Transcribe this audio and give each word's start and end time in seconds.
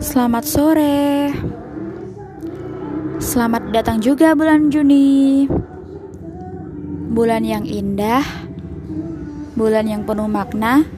Selamat 0.00 0.48
sore. 0.48 1.28
Selamat 3.20 3.68
datang 3.68 4.00
juga 4.00 4.32
bulan 4.32 4.72
Juni. 4.72 5.44
Bulan 7.12 7.44
yang 7.44 7.68
indah, 7.68 8.24
bulan 9.60 9.84
yang 9.84 10.08
penuh 10.08 10.24
makna, 10.24 10.88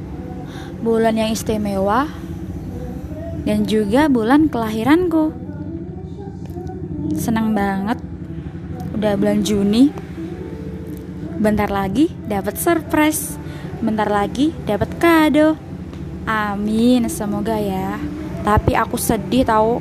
bulan 0.86 1.18
yang 1.18 1.34
istimewa, 1.34 2.06
dan 3.42 3.66
juga 3.66 4.06
bulan 4.06 4.46
kelahiranku. 4.46 5.34
Senang 7.18 7.58
banget 7.58 7.98
udah 8.94 9.18
bulan 9.18 9.42
Juni. 9.42 9.90
Bentar 11.42 11.74
lagi 11.74 12.06
dapat 12.30 12.54
surprise. 12.54 13.34
Bentar 13.82 14.06
lagi 14.06 14.54
dapat 14.62 14.94
kado. 15.02 15.58
Amin, 16.22 17.10
semoga 17.10 17.58
ya. 17.58 18.21
Tapi 18.42 18.74
aku 18.74 18.98
sedih 18.98 19.46
tahu. 19.46 19.78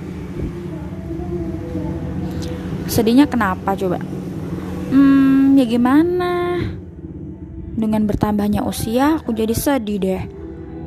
Sedihnya 2.86 3.26
kenapa 3.26 3.74
coba? 3.74 3.98
Hmm, 4.94 5.58
ya 5.58 5.66
gimana? 5.66 6.62
Dengan 7.74 8.06
bertambahnya 8.06 8.62
usia, 8.62 9.18
aku 9.18 9.34
jadi 9.34 9.56
sedih 9.56 9.98
deh. 9.98 10.22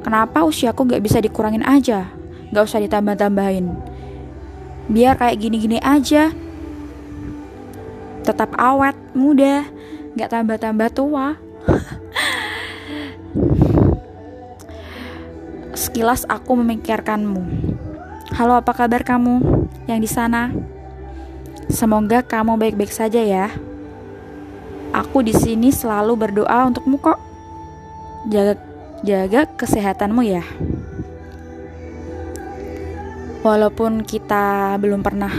Kenapa 0.05 0.45
usiaku 0.45 0.85
gak 0.85 1.03
bisa 1.03 1.19
dikurangin 1.19 1.65
aja? 1.65 2.13
Gak 2.53 2.69
usah 2.69 2.79
ditambah-tambahin. 2.85 3.73
Biar 4.93 5.17
kayak 5.17 5.41
gini-gini 5.41 5.81
aja. 5.81 6.31
Tetap 8.21 8.53
awet, 8.61 8.95
muda, 9.17 9.65
gak 10.15 10.31
tambah-tambah 10.31 10.89
tua. 10.93 11.41
Sekilas 15.95 16.27
aku 16.27 16.59
memikirkanmu. 16.59 17.39
Halo, 18.35 18.59
apa 18.59 18.75
kabar 18.75 19.07
kamu 19.07 19.39
yang 19.87 20.03
di 20.03 20.11
sana? 20.11 20.51
Semoga 21.71 22.19
kamu 22.19 22.59
baik-baik 22.59 22.91
saja 22.91 23.23
ya. 23.23 23.55
Aku 24.91 25.23
di 25.23 25.31
sini 25.31 25.71
selalu 25.71 26.19
berdoa 26.19 26.67
untukmu 26.67 26.99
kok. 26.99 27.15
Jaga 28.27 28.59
jaga 29.07 29.47
kesehatanmu 29.55 30.27
ya. 30.27 30.43
Walaupun 33.47 34.03
kita 34.03 34.75
belum 34.83 34.99
pernah 34.99 35.31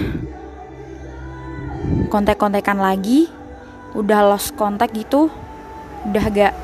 kontak-kontakan 2.08 2.80
lagi, 2.80 3.28
udah 3.92 4.32
lost 4.32 4.56
kontak 4.56 4.96
gitu, 4.96 5.28
udah 6.08 6.26
gak 6.32 6.56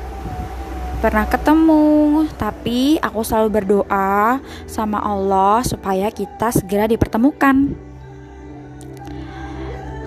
pernah 1.02 1.26
ketemu, 1.26 2.30
tapi 2.38 2.94
aku 3.02 3.26
selalu 3.26 3.58
berdoa 3.58 4.38
sama 4.70 5.02
Allah 5.02 5.58
supaya 5.66 6.06
kita 6.14 6.54
segera 6.54 6.86
dipertemukan. 6.86 7.74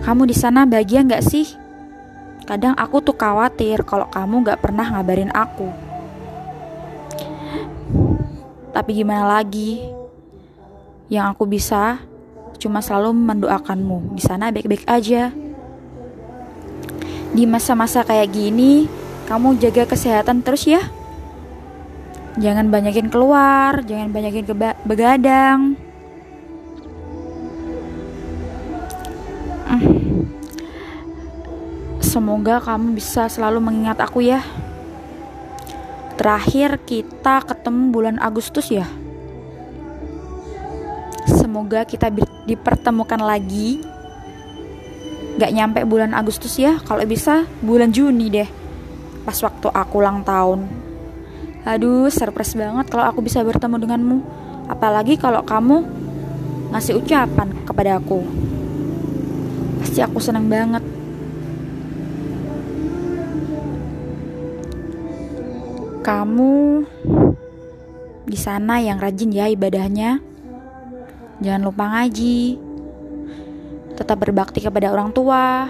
Kamu 0.07 0.23
di 0.23 0.31
sana 0.31 0.63
bahagia 0.63 1.03
nggak 1.03 1.25
sih? 1.27 1.51
Kadang 2.47 2.79
aku 2.79 3.03
tuh 3.03 3.11
khawatir 3.11 3.83
kalau 3.83 4.07
kamu 4.07 4.47
nggak 4.47 4.61
pernah 4.63 4.88
ngabarin 4.95 5.35
aku. 5.35 5.67
Tapi 8.71 8.91
gimana 8.95 9.27
lagi? 9.27 9.83
Yang 11.11 11.25
aku 11.35 11.43
bisa 11.43 11.99
cuma 12.55 12.79
selalu 12.79 13.11
mendoakanmu 13.11 14.16
di 14.16 14.23
sana 14.23 14.47
baik-baik 14.47 14.88
aja. 14.88 15.35
Di 17.35 17.43
masa-masa 17.43 18.07
kayak 18.07 18.31
gini, 18.31 18.88
kamu 19.26 19.58
jaga 19.58 19.90
kesehatan 19.90 20.45
terus 20.45 20.70
ya. 20.70 20.86
Jangan 22.38 22.70
banyakin 22.70 23.09
keluar, 23.09 23.81
jangan 23.81 24.14
banyakin 24.14 24.45
begadang. 24.86 25.59
Hmm. 29.66 30.30
Semoga 32.06 32.62
kamu 32.62 32.94
bisa 32.94 33.25
selalu 33.25 33.66
mengingat 33.66 33.97
aku 33.97 34.22
ya. 34.22 34.46
Terakhir 36.22 36.78
kita 36.85 37.41
ketemu 37.50 37.81
bulan 37.90 38.18
Agustus 38.22 38.69
ya. 38.69 38.85
Semoga 41.25 41.81
kita 41.81 42.14
dipertemukan 42.46 43.25
lagi. 43.25 43.81
Gak 45.35 45.52
nyampe 45.52 45.81
bulan 45.84 46.14
Agustus 46.14 46.56
ya, 46.56 46.80
kalau 46.85 47.03
bisa 47.03 47.44
bulan 47.59 47.91
Juni 47.91 48.31
deh 48.31 48.65
pas 49.25 49.38
waktu 49.41 49.68
aku 49.74 49.94
ulang 49.97 50.22
tahun. 50.22 50.69
Aduh, 51.66 52.13
surprise 52.13 52.53
banget 52.53 52.86
kalau 52.94 53.09
aku 53.09 53.25
bisa 53.25 53.41
bertemu 53.41 53.81
denganmu. 53.81 54.18
Apalagi 54.69 55.18
kalau 55.18 55.41
kamu 55.41 55.81
ngasih 56.69 57.02
ucapan 57.02 57.50
kepada 57.66 57.97
aku. 57.97 58.22
Pasti 59.81 60.00
aku 60.06 60.22
senang 60.22 60.46
banget. 60.46 60.85
Kamu 66.06 66.85
di 68.30 68.38
sana 68.38 68.78
yang 68.78 69.02
rajin 69.02 69.34
ya 69.34 69.50
ibadahnya. 69.50 70.22
Jangan 71.41 71.62
lupa 71.66 71.90
ngaji. 71.90 72.62
Tetap 73.97 74.22
berbakti 74.22 74.62
kepada 74.62 74.94
orang 74.94 75.09
tua 75.09 75.66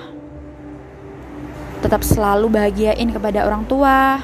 tetap 1.85 2.01
selalu 2.01 2.49
bahagiain 2.49 3.13
kepada 3.13 3.45
orang 3.45 3.61
tua. 3.69 4.17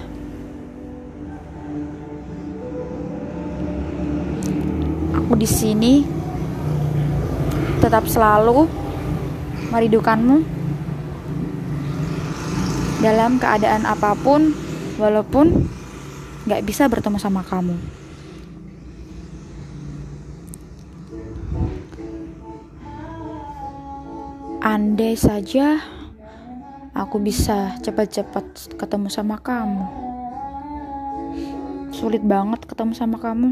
Aku 5.14 5.38
di 5.38 5.46
sini 5.46 6.02
tetap 7.78 8.10
selalu 8.10 8.66
merindukanmu 9.70 10.42
dalam 13.06 13.38
keadaan 13.38 13.86
apa 13.86 14.18
pun, 14.18 14.58
walaupun 14.98 15.70
gak 16.50 16.66
bisa 16.66 16.90
bertemu 16.90 17.22
sama 17.22 17.46
kamu. 17.46 17.78
Andai 24.66 25.14
saja 25.14 26.01
aku 27.12 27.20
bisa 27.20 27.76
cepat-cepat 27.84 28.72
ketemu 28.80 29.12
sama 29.12 29.36
kamu. 29.36 29.84
Sulit 31.92 32.24
banget 32.24 32.64
ketemu 32.64 32.96
sama 32.96 33.20
kamu. 33.20 33.52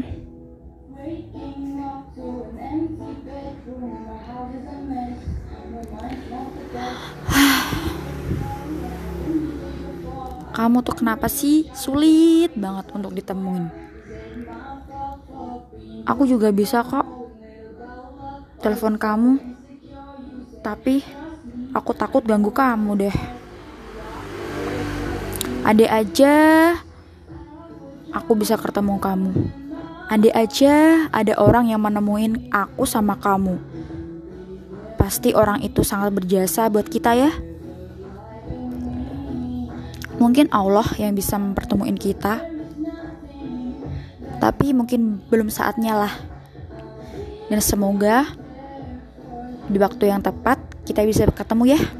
kamu 10.56 10.80
tuh 10.80 10.96
kenapa 10.96 11.28
sih 11.28 11.68
sulit 11.76 12.56
banget 12.56 12.88
untuk 12.96 13.12
ditemuin? 13.12 13.68
Aku 16.08 16.24
juga 16.24 16.48
bisa 16.48 16.80
kok 16.80 17.04
telepon 18.64 18.96
kamu, 18.96 19.36
tapi 20.64 21.04
Aku 21.70 21.94
takut 21.94 22.26
ganggu 22.26 22.50
kamu 22.50 22.98
deh. 22.98 23.16
Ade 25.60 25.84
aja 25.84 26.34
aku 28.16 28.32
bisa 28.32 28.56
ketemu 28.56 28.96
kamu. 28.96 29.32
Ade 30.08 30.32
aja 30.32 31.06
ada 31.12 31.36
orang 31.36 31.68
yang 31.68 31.84
menemuin 31.84 32.48
aku 32.48 32.88
sama 32.88 33.20
kamu. 33.20 33.60
Pasti 34.96 35.36
orang 35.36 35.60
itu 35.60 35.84
sangat 35.84 36.16
berjasa 36.16 36.72
buat 36.72 36.88
kita 36.88 37.12
ya. 37.12 37.30
Mungkin 40.16 40.48
Allah 40.48 40.88
yang 40.96 41.12
bisa 41.12 41.36
mempertemuin 41.36 41.96
kita. 42.00 42.40
Tapi 44.40 44.72
mungkin 44.72 45.20
belum 45.28 45.52
saatnya 45.52 45.92
lah. 46.08 46.14
Dan 47.52 47.60
semoga 47.60 48.24
di 49.68 49.76
waktu 49.76 50.08
yang 50.08 50.24
tepat 50.24 50.56
kita 50.88 51.04
bisa 51.04 51.28
ketemu 51.28 51.76
ya. 51.76 51.99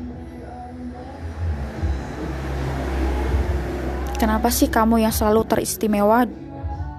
Kenapa 4.20 4.52
sih 4.52 4.68
kamu 4.68 5.00
yang 5.00 5.16
selalu 5.16 5.48
teristimewa 5.48 6.28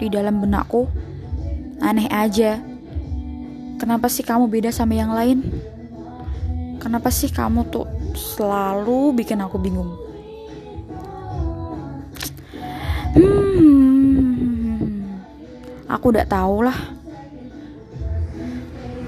di 0.01 0.09
dalam 0.09 0.41
benakku? 0.41 0.89
Aneh 1.77 2.09
aja. 2.09 2.57
Kenapa 3.77 4.09
sih 4.09 4.25
kamu 4.25 4.50
beda 4.50 4.73
sama 4.73 4.97
yang 4.97 5.13
lain? 5.13 5.45
Kenapa 6.81 7.13
sih 7.13 7.29
kamu 7.29 7.69
tuh 7.69 7.85
selalu 8.18 9.13
bikin 9.21 9.38
aku 9.38 9.62
bingung? 9.62 9.94
Hmm, 13.13 15.06
aku 15.85 16.09
udah 16.09 16.25
tau 16.25 16.65
lah. 16.65 16.74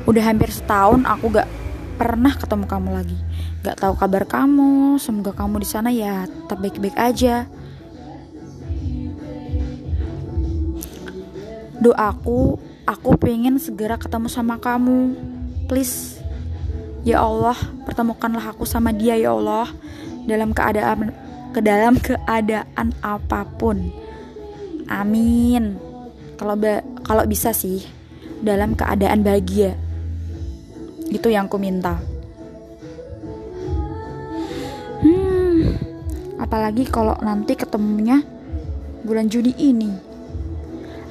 Udah 0.06 0.22
hampir 0.22 0.54
setahun 0.54 1.02
aku 1.02 1.34
gak 1.34 1.50
pernah 1.98 2.38
ketemu 2.38 2.70
kamu 2.70 2.90
lagi. 2.94 3.18
Gak 3.66 3.82
tahu 3.82 3.98
kabar 3.98 4.30
kamu. 4.30 5.02
Semoga 5.02 5.34
kamu 5.34 5.66
di 5.66 5.68
sana 5.68 5.90
ya 5.90 6.30
tetap 6.30 6.62
baik-baik 6.62 6.94
aja. 6.94 7.50
Doaku 11.84 12.58
Aku 12.84 13.16
pengen 13.16 13.56
segera 13.64 13.96
ketemu 13.96 14.28
sama 14.28 14.60
kamu. 14.60 15.16
Please. 15.72 16.20
Ya 17.08 17.24
Allah, 17.24 17.56
pertemukanlah 17.88 18.52
aku 18.52 18.68
sama 18.68 18.92
dia 18.92 19.16
ya 19.16 19.32
Allah 19.32 19.72
dalam 20.28 20.52
keadaan 20.52 21.16
ke 21.56 21.64
dalam 21.64 21.96
keadaan 21.96 22.92
apa 23.00 23.48
pun. 23.56 23.88
Amin. 24.92 25.80
Kalau 26.36 26.60
kalau 27.08 27.24
bisa 27.24 27.56
sih 27.56 27.88
dalam 28.44 28.76
keadaan 28.76 29.24
bahagia. 29.24 29.80
Itu 31.08 31.32
yang 31.32 31.48
ku 31.48 31.56
minta. 31.56 32.04
Hmm, 35.00 35.80
apalagi 36.36 36.84
kalau 36.84 37.16
nanti 37.24 37.56
ketemunya 37.56 38.20
bulan 39.08 39.32
Juni 39.32 39.56
ini. 39.56 40.13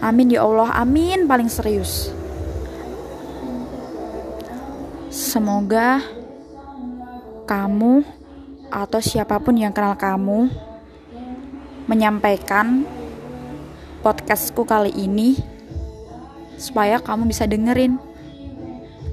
Amin 0.03 0.35
ya 0.35 0.43
Allah, 0.43 0.83
amin 0.83 1.31
paling 1.31 1.47
serius. 1.47 2.11
Semoga 5.15 6.03
kamu 7.47 8.03
atau 8.67 8.99
siapa 8.99 9.39
pun 9.39 9.55
yang 9.55 9.71
kenal 9.71 9.95
kamu 9.95 10.51
menyampaikan 11.87 12.83
podcastku 14.03 14.67
kali 14.67 14.91
ini 14.91 15.39
supaya 16.59 16.99
kamu 16.99 17.31
bisa 17.31 17.47
dengerin 17.47 17.95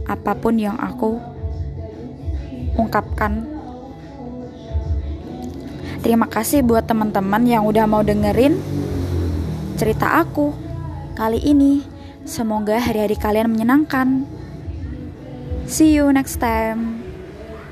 apa 0.09 0.33
pun 0.33 0.57
yang 0.57 0.74
aku 0.81 1.21
ungkapkan. 2.81 3.45
Terima 6.01 6.25
kasih 6.25 6.65
buat 6.65 6.89
teman-teman 6.89 7.45
yang 7.45 7.69
udah 7.69 7.85
mau 7.85 8.01
dengerin 8.01 8.57
cerita 9.77 10.18
aku 10.25 10.69
kali 11.19 11.44
ini. 11.44 11.83
Semoga 12.24 12.80
hari-hari 12.80 13.19
kalian 13.19 13.51
menyenangkan. 13.51 14.24
See 15.68 15.92
you 15.92 16.07
next 16.16 16.39
time. 16.39 16.98